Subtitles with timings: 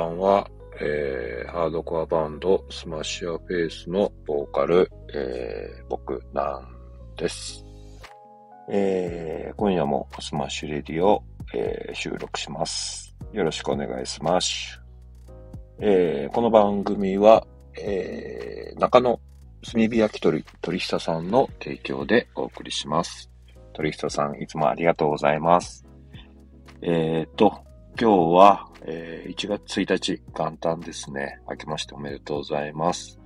[0.00, 0.50] ばんは。
[0.82, 6.66] えー、ハードコアバンド、 Smash Your Face のボーカル、えー、僕なん
[7.18, 7.62] です。
[8.70, 11.22] えー、今夜もスマッシュレディオを、
[11.52, 13.14] えー、収録します。
[13.34, 14.80] よろしくお願いします。
[15.80, 17.46] えー、この番組は、
[17.78, 19.20] えー、中野
[19.62, 23.30] 炭火焼き鳥鳥久さんの提供でお送りします。
[23.74, 25.84] 鳥久さん、いつもありがとうございます。
[26.80, 27.60] えーと、
[28.00, 31.40] 今日は、え、1月1日、元旦ですね。
[31.48, 33.18] 明けましておめでとうございます。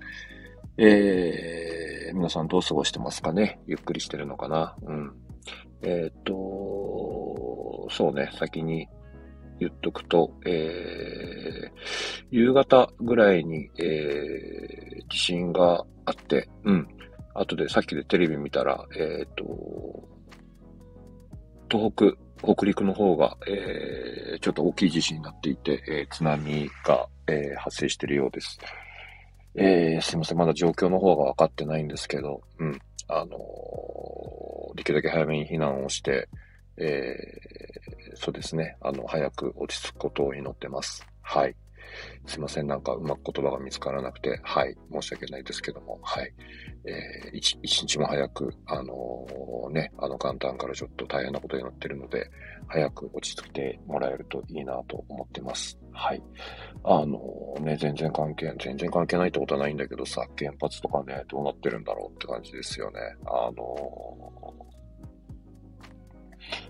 [0.77, 3.60] えー、皆さんどう過ごしてますかね？
[3.66, 4.77] ゆっくりしてるのかな？
[4.82, 5.12] うん。
[5.82, 8.88] えっ、と、そうね、先に
[9.60, 11.70] 言っとくと、えー、
[12.30, 16.88] 夕方ぐらいに、えー、地震があって、うん。
[17.34, 20.08] 後でさっきでテレビ見たら、えっ、と、
[21.70, 28.59] 東北、北陸の方が、えー、ちょっと大きい地震になっていて、えー、津波が、えー、発生しているようです。
[29.56, 36.28] えー、すいません、まだ状況の方が分かってないんですけど、うん、あのー、できるだけ早めに避難をして、
[36.77, 41.06] えー、そうですね、あの、早く落ち着くことを祈ってます。
[41.23, 41.55] はい。
[42.27, 46.33] すいません、なんかうまく言葉が見つからなくて、はい、申し訳ないですけども、はい。
[46.86, 52.31] えー、一一日も早く、あのー、ね、あの元旦からちょっと大変なことになってるので、
[52.69, 55.78] 早く落ち着いてもらえるといいなと思ってます。
[55.92, 56.23] はい。
[56.84, 63.01] あのー、ね、全然関係、全然関係ないってことはないんだけどさ、原発とかね、どうなってるんだろうって感じですよね。
[63.27, 64.34] あの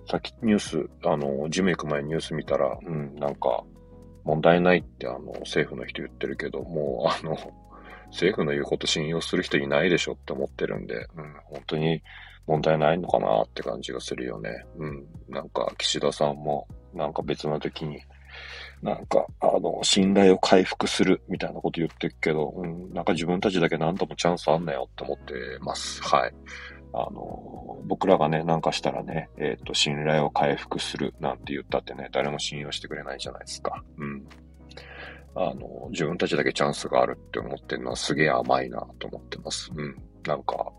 [0.07, 3.65] さっきニュース、あの、ジム行く前にニュース見たら、うん、なんか、
[4.25, 7.39] 問題ないってあの、政府の人言ってるけど、もうあの、
[8.09, 12.03] 政府の言うこと信用する人いないでしょって思ってるんで、うん、本当に
[12.47, 14.65] 問題ないのかなって感じがするよね。
[14.77, 15.07] うん。
[15.29, 18.01] なんか、岸田さんも、なんか別の時に、
[18.83, 26.03] なんか、あの、信頼を回復するみたいなこと言ってるけど、うん、なんか自分たちだけ何度もチャンスあんなよって思ってます。
[26.03, 26.35] はい。
[26.93, 33.83] あの、僕らがね、なんかしたらね、えっ、ー、と、信頼を回復するなんて言ったってね、誰も信用してくれないじゃないですか。
[33.99, 34.14] うん。
[35.37, 39.71] あの、自分たちだけチャンスがあるって思ってるのはすげえ甘いなと思ってます。
[39.75, 39.97] うん。
[40.27, 40.73] なんか、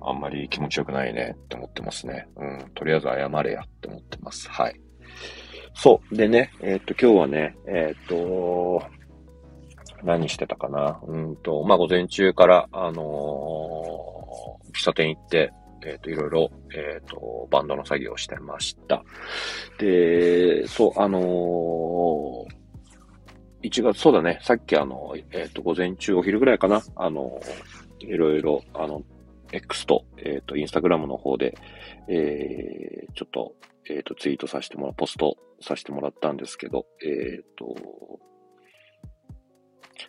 [0.00, 2.28] あんまり気持ちよくないねって思ってますね。
[2.36, 2.70] うん。
[2.74, 4.48] とりあえず謝れやって思ってます。
[4.48, 4.80] はい。
[5.74, 6.16] そう。
[6.16, 8.82] でね、えっ、と、今日はね、えっ、と、
[10.02, 13.84] 何してたかなうんと、まあ、午前中から、あの
[14.72, 15.52] 喫茶店行って、
[15.84, 19.02] えっ、と、いろいろ、えっ、ー、と、バンドの作業をしてました。
[19.78, 22.57] で、そう、あのー、
[23.68, 27.40] 1月、そうだね、さっきあの、えっ、と、午前中、お昼ぐらいかな、あの、
[28.00, 29.02] いろいろ、あの、
[29.52, 31.56] X と、えっ、と、インスタグラムの方で、
[32.08, 33.54] えー、ちょっと、
[33.88, 37.74] えっ、と、ツイートさせてもら、ポストさせてもらったんですけど、えっ、と、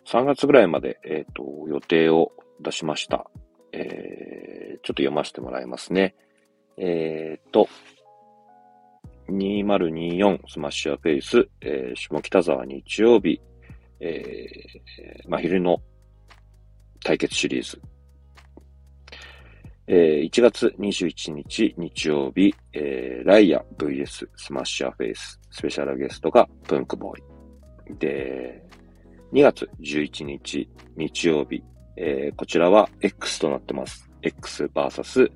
[0.06, 3.30] 3月ぐらいまで、えっ、と、予定を出しました。
[3.72, 6.14] えー、ちょっと読ませてもらいますね。
[6.76, 7.68] えー、と、
[9.28, 13.40] 2024 Smash Your Face、えー、下北沢日曜日、
[14.00, 15.80] えー、真昼の
[17.04, 17.80] 対決シリーズ。
[19.86, 27.98] えー、1月21日日曜日、えー、ライア VS スマッシュアフェイススペシャルゲストがプンクボーイ。
[27.98, 28.62] で、
[29.32, 31.62] 2月11日日曜日、
[31.96, 34.08] えー、こちらは X となってます。
[34.22, 35.30] X vs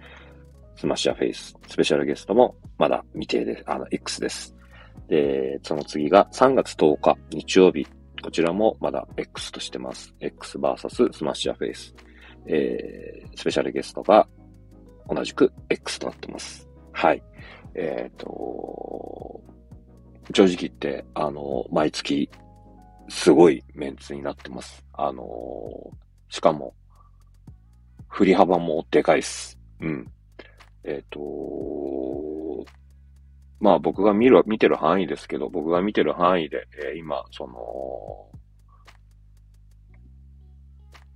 [0.77, 1.57] Smash Your Face。
[1.67, 3.65] スペシャルゲストもまだ未定です。
[3.67, 4.55] あの、X です。
[5.09, 7.87] で、その次が3月10日日曜日。
[8.25, 10.15] こちらもまだ X としてます。
[10.19, 11.95] X vs Smash Your Face。
[12.47, 14.27] えー、スペシャルゲストが
[15.11, 16.67] 同じく X となってます。
[16.93, 17.23] はい。
[17.75, 19.43] えっ、ー、と、
[20.35, 22.31] 正直言って、あの、毎月、
[23.11, 24.83] すごいメンツになってます。
[24.95, 25.23] あの、
[26.31, 26.73] しかも、
[28.09, 29.59] 振り幅もでかいっす。
[29.83, 30.11] うん。
[30.83, 31.21] えっ、ー、と
[33.65, 38.29] まあ僕が見る、見てる範囲ですけど、僕が見てる範囲で、えー、今、その、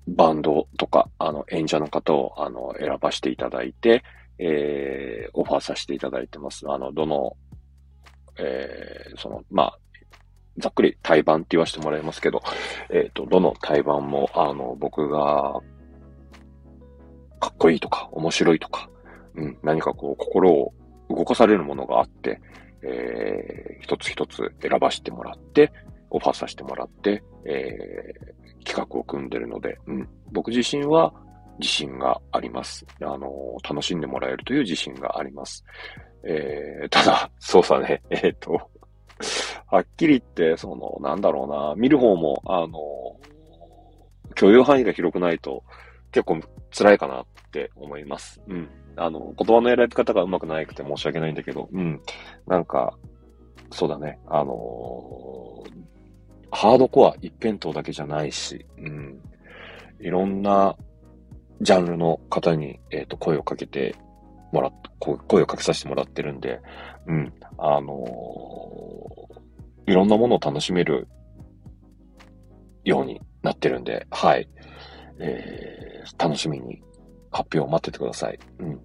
[0.07, 4.03] バンドとか、あの、演者の方を、あの、選ばせていただいて、
[4.39, 6.65] えー、オファーさせていただいてます。
[6.71, 7.37] あの、どの、
[8.39, 9.79] えー、その、まあ、
[10.57, 12.41] ざっくり対バンって言わせてもらいますけど、
[12.89, 15.61] えっ、ー、と、どの対バンも、あの、僕が、
[17.41, 18.89] かっこいいとか、面白いとか、
[19.35, 20.73] うん、何かこう、心を
[21.09, 22.41] 動かされるものがあって、
[22.83, 25.73] えー、一つ一つ選ばせてもらって、
[26.11, 31.13] オファーさせてもらって、えー、企画を組んでるので、うん、僕自身は
[31.59, 32.87] 自信があります。
[33.01, 33.31] あの、
[33.69, 35.65] 楽しんでもらえるという自信があります。
[36.25, 38.53] えー、ただ、そうさね、 えっ、ー、と、
[39.67, 42.79] はっきり言って、その、なんだろうな、見る方も、あの、
[44.35, 45.65] 許容範囲が広くないと
[46.13, 46.41] 結構
[46.71, 48.41] 辛いかなって思います。
[48.47, 48.69] うん。
[48.99, 52.01] あの、言葉の選び方がうまくないくて申し訳ないんだけど、うん。
[52.47, 52.97] なんか、
[53.71, 54.19] そうだね。
[54.27, 55.71] あのー、
[56.51, 59.21] ハードコア一辺倒だけじゃないし、うん。
[60.01, 60.77] いろんな
[61.61, 63.95] ジャンルの方に、えっ、ー、と、声をかけて
[64.53, 66.61] もらっ、声をかけさせてもらってるんで、
[67.07, 67.33] うん。
[67.59, 71.09] あのー、いろんなものを楽しめる
[72.85, 74.49] ようになってるんで、はい。
[75.21, 76.83] えー、楽しみに
[77.31, 78.39] 発表を待っててください。
[78.61, 78.81] うん。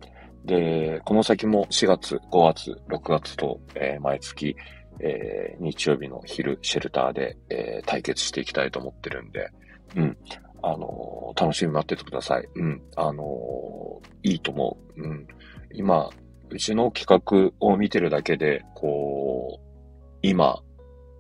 [0.46, 4.56] で、この先も4月、5月、6月と、えー、毎月、
[5.00, 9.50] えー、日曜日の昼、シェルターで、えー、対決していきたいと思ってるんで、
[9.96, 10.18] うん。
[10.62, 12.48] あの、楽しみに待っててください。
[12.56, 12.82] うん。
[12.96, 15.02] あの、いいと思う。
[15.02, 15.28] うん。
[15.74, 16.10] 今、
[16.50, 20.62] うちの企画を見てるだけで、こう、今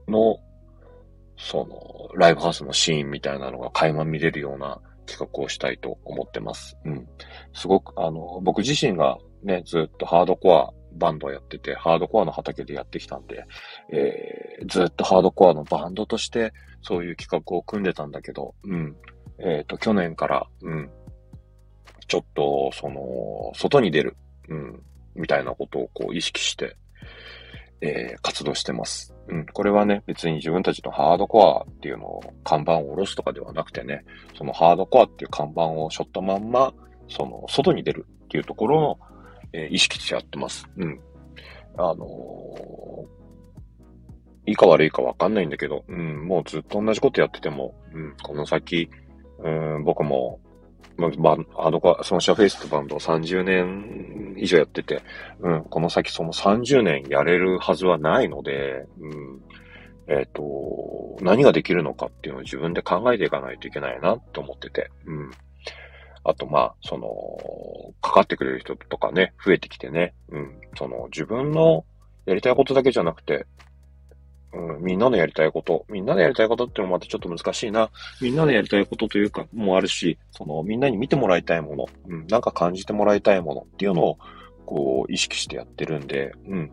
[0.08, 0.38] の、
[1.38, 6.78] その、ライブハウスのシーンみたいなのが垣間見れるような企画をしたいと思ってます。
[6.86, 7.08] うん。
[7.54, 13.46] すごく、あの、僕自身がね、ずっとハードコアバンドをやってて、ハードコアの畑でやってきたんで、
[13.92, 18.96] えー、ずっとハードコアのバンドとして、そういう企画を組んでたんだけど、うん。
[19.40, 20.90] えっ、ー、と、去年から、うん。
[22.08, 24.18] ちょっと、その、外に出る、
[24.50, 24.84] うん。
[25.16, 26.76] みたいなことをこう意識して、
[27.84, 29.14] えー、活動してます。
[29.28, 29.46] うん。
[29.46, 34.06] これはね、別に自分たちのハードコアっていうのを看板を下ろすとかではなくてね、
[34.38, 36.74] そのハードコアっていう看板を背負ったまんま、
[37.10, 39.00] その、外に出るっていうところの、
[39.52, 40.66] えー、意識してやってます。
[40.78, 41.00] うん。
[41.78, 42.10] あのー、
[44.46, 48.90] いいか悪いかわかんないんだけど、うん、もうずっと同じことやってても、うん、この先、
[49.40, 50.40] うん、僕も
[50.98, 55.02] まあ、あの子そのシャフェイスってバンドを30年以上やってて、
[55.40, 59.42] うん、この先その30年やれるはずはないので、うん、
[60.08, 65.32] えっ、ー、と、何ができるのかっていうのを自分で考えていかないといけないなって思ってて、うん。
[66.26, 71.86] あと、まあ、その、かかってくれる人とかね、増えてきてね、うん、その自分の
[72.26, 73.46] やりたいことだけじゃなくて、
[74.54, 77.90] うん、みんなのやりたいこと、みんなのやりたいことってのもまたちょっと難しいな。
[78.22, 84.18] みんなのやりたいことというか、もあるし、その、みんなに見てもらいたいもの、うん、なんか感じてもらいたいものっていうのを、
[84.66, 86.72] こう、意識してやってるんで、うん、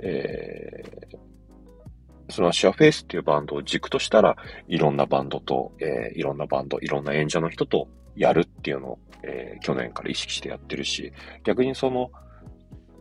[0.00, 4.36] えー、そのシアフェイスっていうバンドを軸としたら、
[4.68, 11.12] いろんなバンドと、えー、いろんなバンド、いろんな演者の人とやるっていうのを、えー、去年から意識してやってるし、
[11.44, 12.10] 逆にその、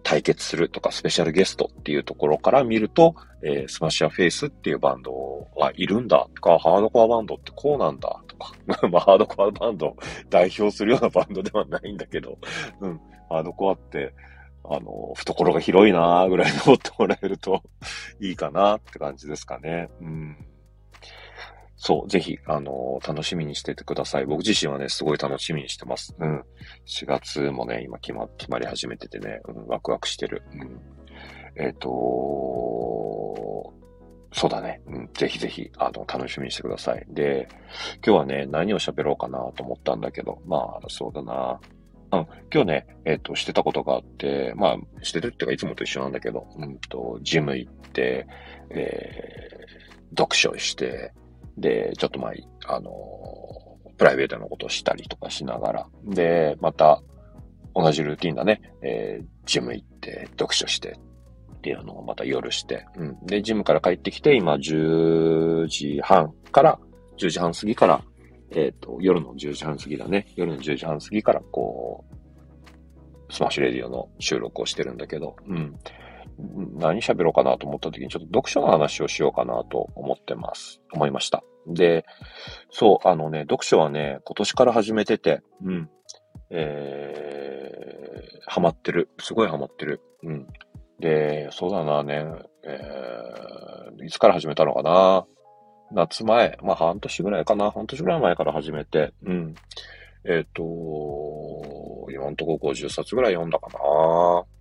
[0.09, 3.13] 対決するとかスペシャルゲストっていうところから見ると、
[3.43, 8.51] えー、 Smash Your Face っていうバンドはいるんだとか、ハードコアバンドってこうなんだとか、
[8.89, 9.97] まあハードコアバンドを
[10.31, 12.39] 代表するようなバンドではないんだけど、
[12.81, 14.15] うん、ハードコアって、
[14.63, 17.61] あの、懐が広いなーぐらい思ってもらえると
[18.19, 19.91] いいかなって感じですかね。
[20.01, 20.48] うん
[21.81, 24.25] そう、ぜひ、あのー、楽しみにしててください。
[24.25, 26.13] 僕自身はね、すごい楽しみにしてます。
[26.19, 26.43] うん。
[26.85, 30.43] 4月もね、今決ま、決まり始めててね、うん、ワクワクしてる。
[30.51, 30.81] うん。
[31.55, 31.89] えっ、ー、と
[34.33, 34.81] そうだね。
[34.87, 35.09] うん。
[35.13, 37.05] ぜひぜひ、あの、楽しみにしてください。
[37.07, 37.47] で、
[38.05, 41.61] 今日はね、何を喋ろうかなと思ったんだけど、まあ、そうだな。
[42.11, 48.27] うん、今日ね、えっ、ー、と、してたことがあって、まあ、してるっていうか、いつもと一緒なんだけど、うんと、ジム行って、
[48.69, 51.13] えー、読書して、
[51.59, 52.31] で、ちょっとま
[52.67, 57.01] あ、のー、プライベートのことをしたりとかしながら、で、また、
[57.75, 60.99] 同じルーティンだね、えー、ジム行って、読書して、
[61.59, 63.25] っていうのをまた夜して、うん。
[63.25, 66.79] で、ジムから帰ってきて、今10時半から、
[67.17, 68.01] 10時半過ぎから、
[68.51, 70.27] えっ、ー、と、夜の10時半過ぎだね。
[70.35, 75.75] 夜の10時半過ぎから、こう、スマッシュレディオの収録をしてるんだけど、うん。
[76.77, 80.81] 何喋ろうかなと思った時にちょっと読書の話をしようかなと思ってます。
[80.93, 81.43] 思いました。
[81.73, 82.05] で、
[82.71, 85.89] そう、あのね、読書はね、今年から始めてて、うん。
[86.49, 89.09] えー、ハマってる。
[89.19, 90.01] すごいハマってる。
[90.23, 90.47] うん。
[90.99, 92.25] で、そうだなね、
[92.65, 95.25] えー、いつから始めたのかな
[95.91, 97.71] 夏前、まあ半年ぐらいかな。
[97.71, 99.55] 半年ぐらい前から始めて、うん。
[100.25, 103.79] えっ、ー、と、今んとこ50冊ぐらい読んだかな。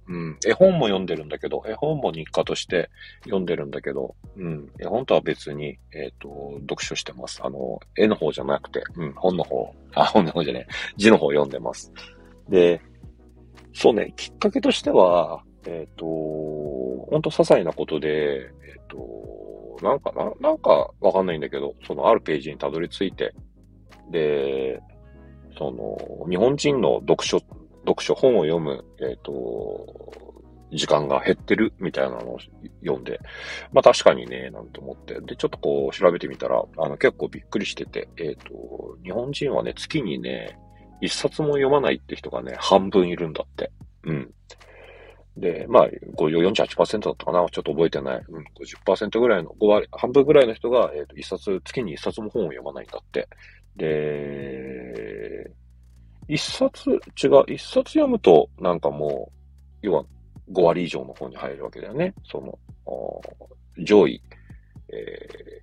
[0.08, 0.38] うん。
[0.46, 2.90] 絵本も読んでるんだけど、絵本も日課として
[3.24, 4.70] 読んでるんだけど、うん。
[4.78, 7.40] 絵本とは別に、えっ、ー、と、読書してます。
[7.44, 11.92] あの、絵の方じゃなくて、うん、本の方、あ、本の方じゃね字の方読んでます。
[12.48, 12.80] で、
[13.74, 23.34] そうね、きっかけとしては、えっ、ー、と、ほんと些細なことで、えっ、と、なんかな、なんかわかんないんだけど、そのあるページにたどり着いて、
[24.10, 24.80] で、
[25.58, 27.40] その、日本人の読書、
[27.88, 30.12] 読書、本を読む、えっ、ー、と、
[30.72, 32.38] 時間が減ってるみたいなのを
[32.82, 33.18] 読んで、
[33.72, 40.58] まあ確かにね、なんて思って、で、ちょっとこう調べてみたら、あの結構びっくりしてて、えっ、ー、と、日本人はね、月にね、
[41.00, 43.70] 一冊も読まないって人がね、半分いるんだって。
[44.04, 44.34] うん。
[45.36, 48.24] で、まあ、48%だったかなちょっと覚えてない。
[48.28, 53.28] うん、50%ぐらいの、5割、半分ぐらいの人が、えっ、ー、と、一冊、月に一冊も本を読まないんだって。
[53.76, 55.52] で、
[56.28, 59.30] 一冊、違う、一冊読むと、なんかも
[59.82, 60.04] う、要は
[60.52, 62.14] 5割以上の方に入るわけだよね。
[62.24, 62.58] その、
[63.78, 64.20] 上位、
[64.90, 65.62] え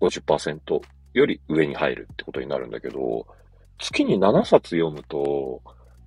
[0.00, 0.80] ー、50%
[1.14, 3.26] より上に入るってことになるんだけど、
[3.78, 5.60] 月に7冊読むと、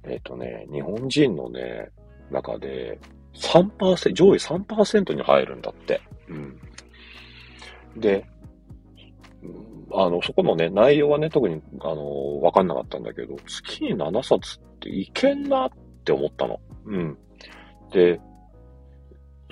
[0.03, 1.89] えっ、ー、とね、日本人のね、
[2.31, 2.99] 中で
[3.35, 6.01] 3%、上位3%に入るんだって。
[6.29, 6.59] うん。
[7.97, 8.25] で、
[9.93, 15.69] あの、そこのね、内容はね、特に、あの、わかんなかったんだけど、月に7冊っていけんなっ
[16.03, 16.59] て思ったの。
[16.85, 17.17] うん。
[17.91, 18.19] で、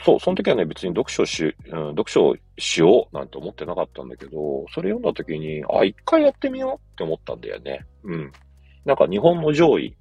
[0.04, 7.86] そう、その時はね、別に読書し、うん、読書しようなんて思ってなかったんだけど、それ読んだ時に、あ、一回やってみようって思ったんだよね。
[8.04, 8.32] うん。
[8.84, 9.96] なんか日本の上位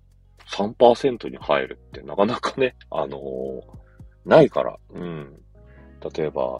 [0.50, 3.62] 3%に入るってなかなかね、あのー、
[4.26, 5.33] ないから、うん。
[6.14, 6.59] 例えば、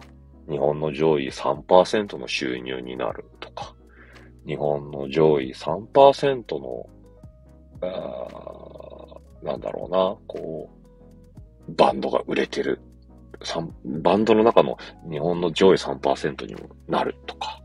[0.49, 3.75] 日本の上位3%の収入になるとか、
[4.45, 6.89] 日本の上位3%の、
[7.81, 10.69] あなんだろうな、こ
[11.67, 12.79] う、バンドが売れてる。
[13.83, 14.77] バンドの中の
[15.09, 17.61] 日本の上位3%にもなるとか、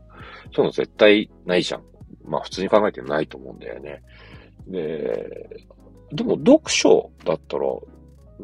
[0.53, 1.83] そういうの絶対ないじゃん。
[2.25, 4.03] まあ普通に考えてないと思うんだよね。
[4.67, 5.65] で、
[6.11, 7.63] でも読書だったら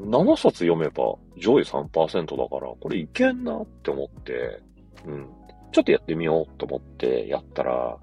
[0.05, 4.59] 7冊読めば上位3%だから、これいけんなって思って、
[5.05, 5.27] うん。
[5.71, 7.97] ちょっとやってみようと思ってやったら、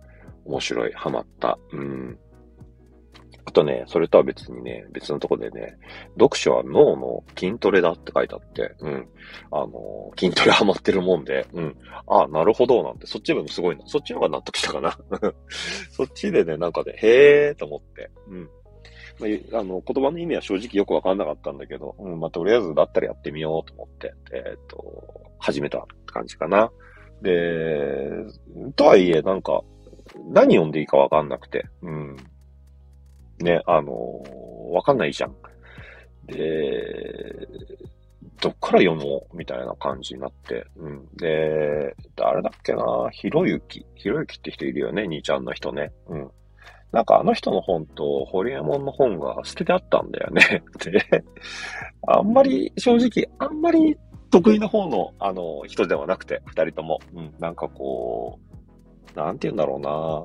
[0.44, 1.58] 面白い、ハマった。
[1.72, 2.18] うん。
[3.46, 5.76] あとね、それとは別にね、別のとこでね、
[6.18, 9.08] 読書は脳の筋トレだって書いてあって、うん。
[9.50, 11.76] あのー、筋トレハマってるもんで、うん。
[12.06, 13.82] あなるほど、なんて、そっちでもすごいな。
[13.86, 14.98] そっちの方が納得したかな。
[15.90, 18.50] そっちでね、なんかね、へーと思って、うん。
[19.20, 26.70] まあ、あの、言葉の意味は正直よくわかんなかったんだけど、うん、まあ、とりあえずだったらやってみようと思って、えっ、と、始めた感じかな。
[27.22, 28.10] で、
[28.76, 29.62] とはいえ、なんか、
[30.26, 32.16] 何読んでいいかわかんなくて、うん。
[33.38, 34.22] ね、あの、
[34.72, 35.34] わかんないじゃん。
[36.26, 37.48] で、
[38.40, 41.06] どっから読もうみたいな感じになって、うん。
[41.16, 43.08] で、誰だっけな？
[43.10, 43.86] ひろゆき。
[43.94, 45.92] ひろゆきって人いるよね、兄ちゃんの人ね。
[46.08, 46.30] うん。
[46.94, 50.62] なんかあの人の本とホリエモンの本が捨ててあったんだよね。
[50.78, 51.24] で、
[52.06, 53.96] あんまり、正直、あんまり
[54.30, 57.00] 得意な方の、あの、人ではなくて、二人とも。
[57.12, 58.38] うん、なんかこ
[59.12, 60.24] う、なんて言うんだろうな。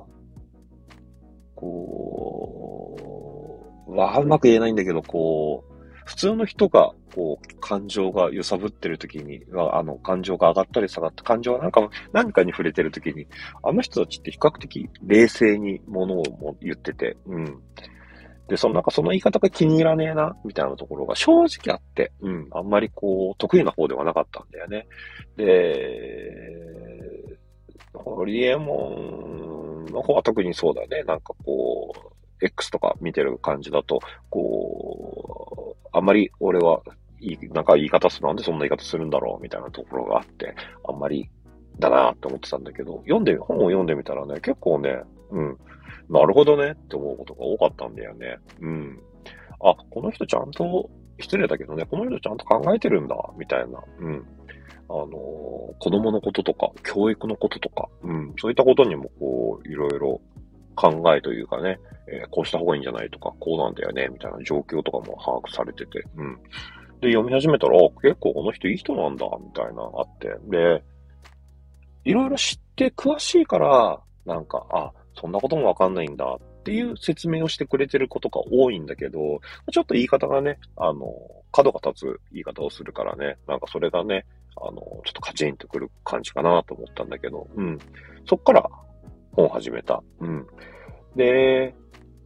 [1.56, 2.96] こ
[3.88, 5.72] う、わ、うまく言えないんだけど、こう、
[6.04, 13.26] 普通の人が、こう、感情が揺さぶってる時には、あの、感情が上がったり下がった、感情がなんか、何かに触れてる時に、
[13.62, 17.62] あの人たちって比較的冷静に物をも言ってて、うん。
[18.48, 22.48] で、そのなんかその言い方が気に入らねえな、みたいなところが正直あって、うん。
[22.50, 24.86] あんまりこう、得意な方ではなかったんだよね。
[25.36, 26.80] で、
[27.94, 31.02] ホリエモンの方は特にそうだね。
[31.04, 34.00] なんかこう、X とか見てる感じだと、
[34.30, 36.82] こう、あんまり俺は、
[37.20, 40.54] いい、なんか言い方する、なんでそんな言い方するんだろうみたいなところがあって、
[40.88, 41.30] あんまり
[41.78, 45.58] だなって思ってたんだけど、読んで、本を読んでみたらね、結構ね、うん、
[46.08, 48.38] なるほどねって思うことが多かったんだよね。
[48.60, 49.00] うん。
[49.62, 53.82] あ、この人ちゃんと、失礼だけどね、この人ちゃんと考えてるんだ、みたいな。
[53.98, 54.26] うん。
[54.88, 60.20] あの、子供のこととか、教育のこととか、うん、そういったことにも、こう、いろいろ
[60.74, 66.38] 考えというかね、えー、こうした方がいいんじゃないとか、こうなんだよね、みたいな状況とかも把握されてて、うん。
[67.00, 70.28] で、読み始めたら、結構この人いい人なんだ、みたいなあって。
[70.48, 70.82] で、
[72.04, 79.40] いろいろ知って詳しいから、なんか、あ、そんなこともわかんないんだっていう説明をしてくれてることが多いんだけど、
[79.72, 81.06] ちょっと言い方がね、あの、
[81.52, 84.26] 角が立つ言い方をするからね、なんかそれがね、
[84.56, 87.78] あの、ちょっとカチンとくる感じかなと思ったんだけど、うん。
[88.26, 88.68] そっから
[89.32, 90.02] 本始めた。
[90.20, 90.46] うん。
[91.16, 91.74] で、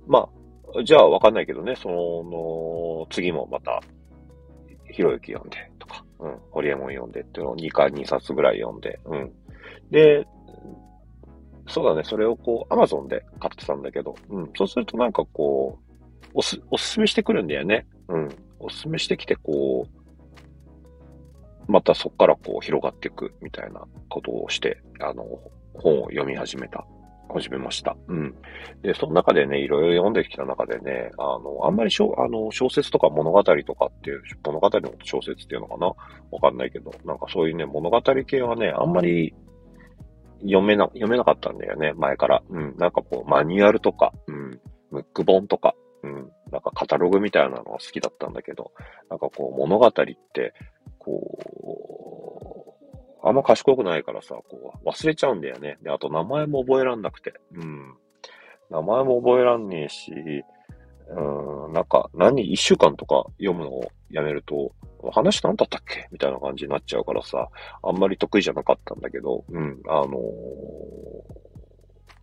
[0.06, 0.28] ま
[0.76, 3.80] あ、じゃあわかんないけどね、その、次もまた、
[4.94, 9.32] ひろゆき読んでとか、うん、ホリエモン読んでっていうのを2か2冊ぐらい読んで、うん。
[9.90, 10.24] で、
[11.68, 17.86] そうだね、それをこう、アマゾンで買ってたんだけど、うん、そうするとなんかこう、おす、おすすめしてくるんだよね。
[18.08, 18.28] うん。
[18.60, 19.88] おすすめしてきて、こ
[21.68, 25.24] う、またそこからこう広がっていくみたいなことをして、あの、
[25.74, 26.86] 本を読み始めた
[27.32, 27.96] 始めました。
[28.08, 28.34] うん。
[28.82, 35.86] で、その中でね、いろいろ読んできた中でね、あの、あんまり小あの小説とか物語とかっていう、物語の小説っていうのかな？
[35.86, 39.34] わかんないけど、なんかそういうね、物語系はね、あんまり
[40.40, 42.42] 読めな、読めなかったんだよね、前から。
[42.48, 42.76] うん。
[42.76, 44.60] なんかこう、マニュアルとか、うん。
[44.90, 46.30] ムック本とか、うん。
[46.52, 48.72] なんかカタログみたいなのが好きだったんだけど、
[49.08, 50.54] なんかこう、物語って、
[50.98, 51.63] こう、
[53.26, 55.78] あんま賢くないからさ、こう、忘れちゃうんだよね。
[55.82, 57.32] で、あと名前も覚えらんなくて。
[57.54, 57.94] うん。
[58.70, 60.12] 名前も覚えらんねえし、
[61.08, 64.72] うん、なんか、何、一週間とか読むのをやめると、
[65.12, 66.08] 話何だったっけ？
[66.12, 67.50] みたいな感じになっちゃうからさ、
[67.82, 70.12] あんまり得意じゃなかったんだけど、うん、あのー、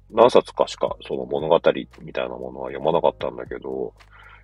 [0.09, 1.61] 何冊かしかその物語
[2.01, 3.93] みたいなものは読まなかったんだけど、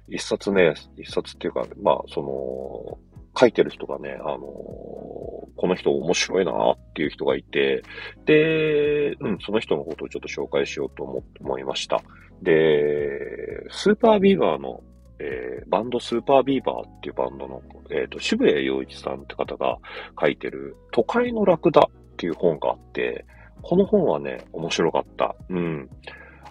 [0.07, 2.99] 一冊ね、一冊っていうか、まあ、その、
[3.39, 7.83] 書いてる人がね、あのー、この人面白いなっていう人がいて、
[8.25, 12.01] で、うん、その人のことをちょっと紹介しようと思思いました。
[12.41, 14.81] で、スーパービーバーの
[15.19, 19.77] えー、バンドスーパービーバーっていうバンドの、えっ、ー、と、渋谷陽一さんって方が
[20.19, 23.25] 書いてる、都会のラクダっていう本があって、
[23.63, 25.35] この本はね、面白かった。
[25.49, 25.89] うん。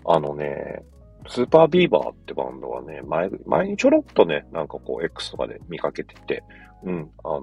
[0.04, 0.82] あのね、
[1.28, 6.42] スーパービーバーってバンドはね、前、前にちょろっとね、なんかこう、X とかで見かけてて、
[6.86, 7.40] うん、あの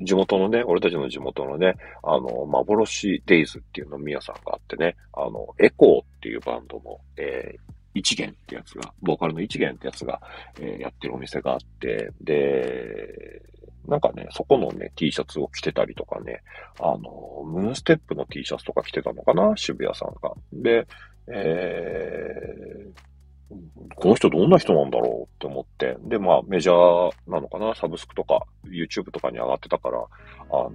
[0.00, 10.20] ー、地元のね、俺たちの地元のね、あの、幻デイズっていう飲み屋さんがあってね、あの、エコーっていうバンドの、えー、一元ってやつが、ボーカルの一元ってやつが、
[10.60, 13.42] えー、やってるお店があって、で、
[13.88, 16.42] なんかね、そこのね、T シャツを着てたりとかね、
[16.78, 20.32] あの、ムーンステップの T シャツとか着てたのかな渋谷さんが。
[20.52, 20.86] で、
[21.26, 23.17] えー、
[23.96, 25.96] この人どんな人なんだろうって思って。
[26.02, 27.74] で、まあ、メジャーなのかな？
[27.74, 30.72] サブスクとか、YouTube とかに上がってたから、あの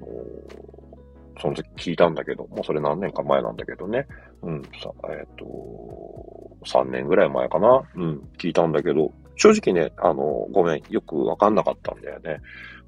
[1.42, 4.08] その時聞いたんだけど、もうそれ何年か前なんだけどね。
[4.42, 7.84] うん、さ、えっ、ー、と、3年ぐらい前かな？
[7.96, 12.40] うん、聞いたんだけど、正直ね、あの、ごめん、よくわかんなかったんだよね。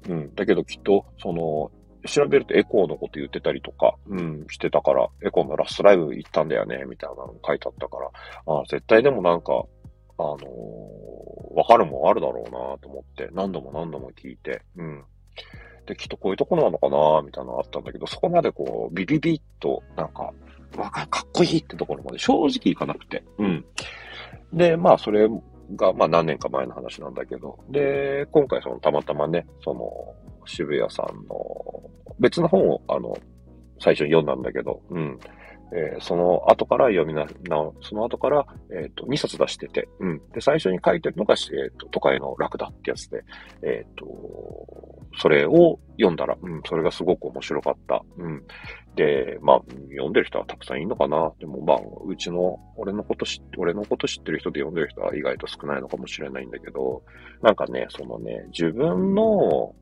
[0.08, 1.70] うん、だけどきっと、その、
[2.06, 8.10] 調べるとエコーのこと言ってたりとか、うん、してたから、エコーのラストライブ行ったんだよね、みたいなの書いてあったから、
[8.46, 9.64] あ絶対でもなんか、
[10.18, 10.36] あの、
[11.54, 15.04] わかるもんあるだろうなと思って、何度も何度も聞いて、うん。
[15.86, 20.32] で、きっとこういうところなのかなみたいなのあったんだけど、そこまでこう、ビビビッと、なんか、
[20.76, 23.22] わか、かっこいいってところまで正直いかなくて。
[23.38, 23.64] うん。
[24.52, 25.28] で、まあ、それ
[25.76, 29.90] が、まあ、何年か前の話なんだけど、で、今回その、たまたまね、その、
[30.44, 33.16] 渋谷さんの、別の本を、あの、
[33.80, 35.18] 最初に読んだんだけど、うん。
[35.72, 40.18] えー、その後から読みな、なその後から、えっ、ー、と、2冊出してて、うん。
[40.32, 43.24] で、最初に書いてるのが、えっ、ー、と、都会のラクダってやつで、
[43.62, 44.04] えっ、と、
[45.18, 48.04] それを読んだら、うん、それがすごく面白かった。
[48.18, 48.42] うん。
[48.94, 51.32] で、まあ、読んでる人はたくさんいるのかな。
[51.38, 57.02] でも、まあ、うちの、俺のこと知って、俺のこと知ってる人で読んでる人は意外と少ないのかもしれないんだけど、
[57.42, 59.74] なんかね、そのね、自分の、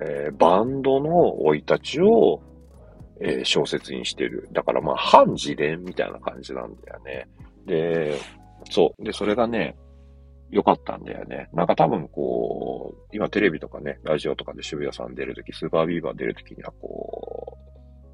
[0.00, 2.42] えー、バンドの生い立ちを、
[3.20, 4.48] えー、小説にしてる。
[4.52, 7.28] だからまあ、反自伝みたいな感じなんだよね。
[7.66, 8.18] で、
[8.70, 9.04] そう。
[9.04, 9.76] で、それがね、
[10.50, 11.48] 良かったんだよね。
[11.52, 17.58] なんか多分こう、今テレビとかね、ラジオとかで渋谷さん出るとき、スーパービーバー出るときにはこ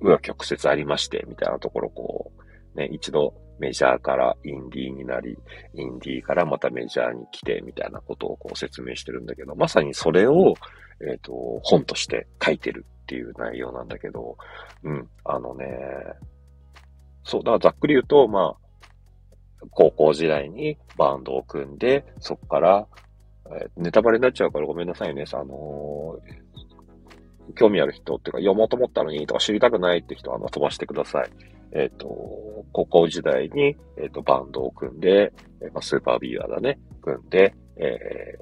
[0.01, 2.33] う、裏曲折ありまして、みたいなところこ
[2.75, 5.37] う、ね、一度メジャーからインディーになり、
[5.75, 10.55] インディーからまたメジャーに来て、みたいなことをこう説明してるんだけど、まさにそれを、
[11.01, 14.39] えっ、ー、と、本として書いてるっていう内容なんだけど、
[14.83, 15.67] うん、あのね、
[17.23, 22.87] そう、だからざっくり言うと、まあ、高校時代にバンドを組んで、そこから、
[23.51, 25.25] え、ネタバレになっちゃうからごめんなさいね。
[25.33, 31.31] あのー、興味ある人っていうか、読もうと思ったのにとか知りたくないって人は、あの、飛ばしてください。
[31.73, 32.09] えっ、ー、と、
[32.73, 38.39] 高校時代に、えっ、と、バンドを組んで、えまあ、スーパービーアーだね、組んで、え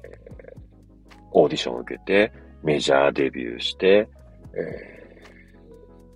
[1.31, 2.31] オーディションを受けて、
[2.63, 4.07] メジャーデビューして、
[4.55, 5.03] え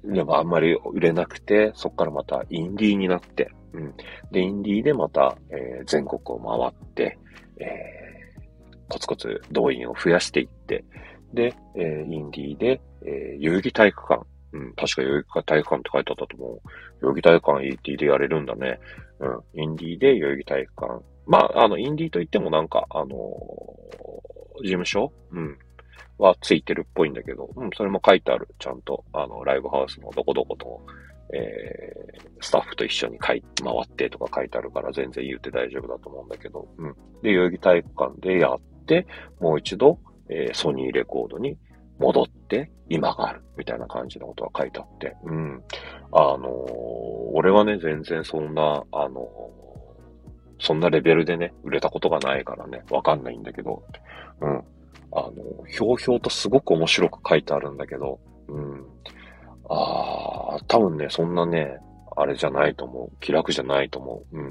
[0.04, 3.94] でもあんまり売れなくて、そこからまたインディーになって、うん。
[4.32, 7.18] で、インディーでまた、えー、全国を回って、
[7.60, 10.86] えー、コツコツ動員を増やしていって、
[11.34, 14.26] で、えー、インディーで、えー、代々木体育館。
[14.54, 16.62] うん、確か代々木体育館って書いてあったと思う。
[17.02, 18.80] 代々木体育館 ET でやれるんだね。
[19.20, 21.04] うん、インディーで代々木体育館。
[21.26, 25.12] まあ、あの、インディーといってもなんか、あのー、事務所？
[25.32, 25.60] うん。
[26.18, 28.48] はついてるっぽいんだけど、うん、それも書いてある。
[28.60, 30.82] ちゃんと、あの、ライブハウスのどこどこと、
[31.34, 36.94] えー、スタッフと一緒に回ってとか書いてあるから全然言って大丈夫だと思うんだけど、うん。
[37.22, 39.06] で、代々木体育館でやって、
[39.40, 41.58] もう一度、えー、ソニーレコードに
[42.00, 45.64] 戻って今があるみたいな感じのことが書いてあって、うん。
[46.12, 46.72] あのー、
[47.34, 49.28] 俺はね、全然そんな、あのー、
[50.60, 53.84] そんなレベルでね、売れたことがないからね、わかんないんだけど、
[54.42, 54.64] うん。
[55.12, 58.86] あの、ひょうひょうとすごく面白く書いてあるんだけど、うん。
[59.70, 61.80] ああ、多分ね、そんなね、
[62.16, 63.18] あれじゃないと思う。
[63.20, 64.38] 気楽じゃないと思う。
[64.38, 64.42] う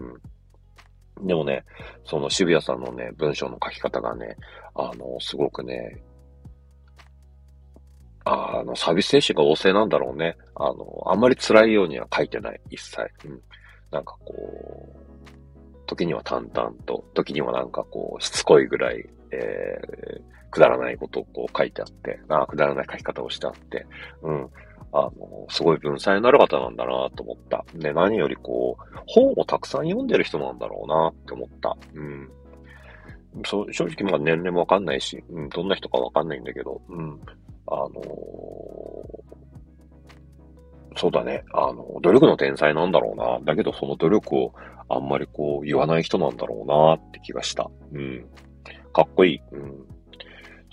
[1.23, 1.27] ん。
[1.27, 1.65] でもね、
[2.05, 4.37] その渋谷さんのね、文章の書き方がね、
[4.75, 6.03] あの、すごくね、
[8.25, 10.37] あの、サービス精神が旺盛なんだろうね。
[10.57, 13.09] あの、あんまり辛いようには書いてない、一切。
[13.25, 13.41] うん。
[13.93, 14.97] なんかこう、
[15.87, 23.87] 時には淡々と、時にはなんかこう、しつこいぐらい、えー、くだらないことをこう書いてあって、あくだらない書き方をしてあって、
[24.23, 24.51] うん。
[24.93, 27.65] あの、すごい文才のある方なんだなと思った。
[27.75, 31.77] で、何よりこう、本をたくさん読んでる人なんだろうなって思った。
[31.95, 32.31] うん。
[33.45, 37.21] そ、正直まあ年齢もわかんないし、うん、どんな人かわかんないんだけど、うん。
[37.67, 37.97] あのー、
[40.99, 41.45] そうだね。
[41.53, 43.39] あの、努力の天才なんだろうな。
[43.45, 44.55] だけどその努力を
[44.89, 47.69] あんまりこう言わない人なんだろうなって気がした。
[47.93, 48.27] うん。
[48.97, 49.41] かっこいい。
[49.53, 49.87] うん。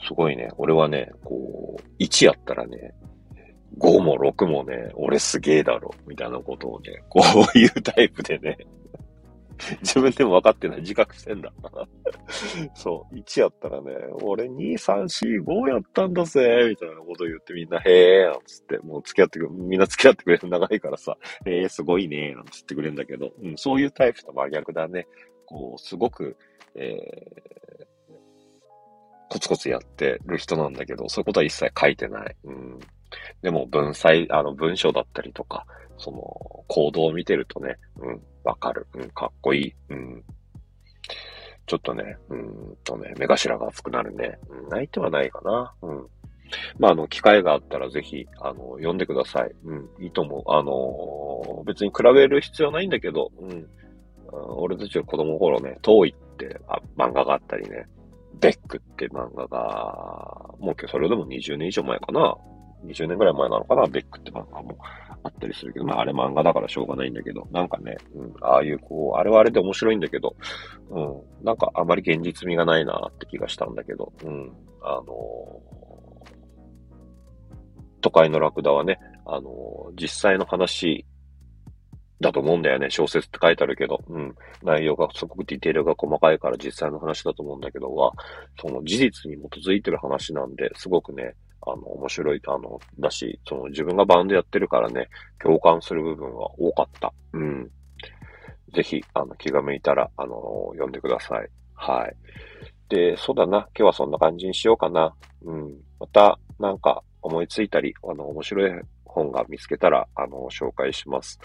[0.07, 0.47] すごいね。
[0.57, 2.93] 俺はね、こう、1やったらね、
[3.79, 7.19] 5も6もね、俺すげえだろ、みたいなことをね、こ
[7.53, 8.57] ういうタイプでね、
[9.83, 10.79] 自分でも分かってない。
[10.79, 11.51] 自覚してんだ。
[12.75, 13.15] そう。
[13.15, 25.07] 1やったらね、俺2、3、4、5やったんだぜ、みたいなこと言ってみんな、へえ、なんつって、もう付き合ってくれ、みんな付き合ってくれる長いからさ、ええ、すごいね、なんつってくれるんだけど、うん、そういうタイプと真逆だね。
[25.45, 26.37] こう、すごく、
[26.75, 27.92] えー、
[29.29, 32.35] コツコツやってる人なんだけど、そういうことは一切書いてない。
[32.43, 32.79] うん。
[33.41, 35.65] でも文才、あの文章だったりとか、
[35.97, 36.19] その
[36.67, 38.87] 行動を見てるとね、うん、わかる。
[38.95, 39.75] うん、かっこいい。
[39.89, 40.23] うん。
[41.65, 44.37] ちょっとね、うんとね、目頭が熱くなるね。
[44.49, 45.73] うん、泣いてはないかな。
[45.81, 46.07] うん。
[46.77, 49.51] まあ、あの、機会があったらぜひ、あの、読んでください。
[49.63, 50.43] うん、いいと思う。
[50.47, 53.67] あの別に比べる必要ないんだけど、うん。
[54.55, 57.85] 俺たちは子供頃ね、遠いってあ漫画があったりね、
[58.39, 62.35] ベックって漫画が、もう今日それでも20年以上前かな。
[62.85, 64.77] 20年ぐらい前なのかな、ベックって漫画も
[65.23, 70.35] あったりするけど、まああれ漫画だからしょうがないんだけど、なんかね、うん、ああいうこう、あれはあれで面白いんだけど、
[70.89, 76.29] うん、なんかあまり現実味がないなって気がしたんだけど、うん、あのー、
[78.01, 81.05] 都会のラクダはね、あのー、実際の話
[82.21, 82.89] だと思うんだよね。
[82.89, 84.35] 小説って書いてあるけど、うん。
[84.63, 88.11] 内容がすごくディテールが細かいから実際の話だと思うんだけどは、
[88.59, 95.07] その事実に基づいてる話なんで、すごくね、あの、面白い、あの、だし、その自分がバンドやってるからね、
[95.41, 97.13] 共感する部分は多かった。
[97.33, 97.69] うん。
[98.73, 100.35] ぜひ、あの、気が向いたら、あの、
[100.73, 101.49] 読んでください。
[101.75, 102.15] はい。
[102.89, 103.59] で、そうだな。
[103.59, 105.15] 今日はそんな感じにしようかな。
[105.43, 105.73] うん。
[105.99, 108.71] また、なんか、思いついたり、あの、面白い
[109.05, 111.39] 本が見つけたら、あの、紹介します。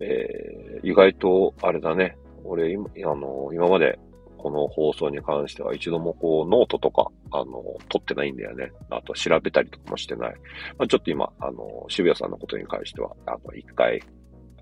[0.00, 2.16] えー、意外と、あれだね。
[2.44, 3.98] 俺、今、あの、今まで
[4.42, 8.72] この放送に関しては一度もこうノートとか、あの、取ってないんだよね。
[8.90, 10.34] あと調べたりとかもしてない。
[10.76, 14.02] まあ、ちょっと今、あの、渋谷さんのことに関しては、あの、一回、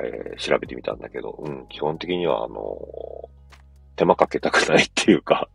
[0.03, 2.77] えー、調べてみたんだけど、うん、基本的には、あの、
[3.97, 5.49] 手間かけたくないっていうか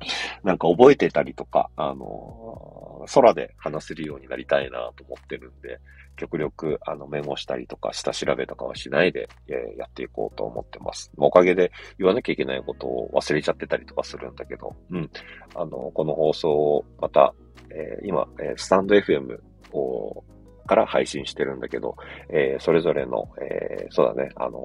[0.44, 5.78] なんか覚えてたりとか、あの、空で話せるようになりたいなと思ってるんで、
[6.16, 11.12] 極力、あの、メモしたりとか、下調べとかはしないで、えー、やっていこうと思ってます。
[11.16, 15.10] おかげで言わなきゃいけないことを忘れちゃってたりとかするんだけど、うん。
[15.54, 17.34] あの、この放送をまた、
[17.70, 19.38] えー、今、え、スタンド FM
[19.72, 20.24] を、
[20.66, 21.96] から配信してるんだけど、
[22.28, 24.58] えー、それぞれの、えー、そうだね、あの、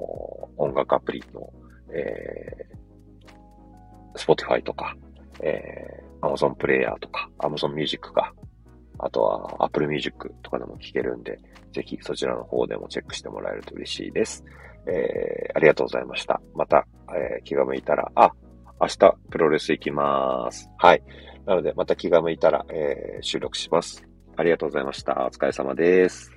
[0.56, 1.52] 音楽アプリの、
[1.94, 4.96] えー、Spotify とか、
[5.40, 8.32] えー、Amazon プレイヤーとか、Amazon Music か、
[8.98, 11.38] あとは Apple Music とかでも聴けるんで、
[11.72, 14.44] ぜひそちらの方でもチェックしてもらえると嬉しいです。
[14.86, 16.40] えー、ありがとうございました。
[16.54, 18.32] また、えー、気が向いたら、あ、
[18.80, 20.68] 明日プロレス行きます。
[20.76, 21.02] はい。
[21.46, 24.04] なので、また気が向いたら、えー、収録します。
[24.36, 25.26] ありがとうございました。
[25.26, 26.32] お疲れ様です。